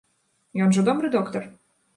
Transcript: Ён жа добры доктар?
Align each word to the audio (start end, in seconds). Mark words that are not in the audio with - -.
Ён 0.65 0.73
жа 0.79 0.87
добры 0.89 1.13
доктар? 1.17 1.41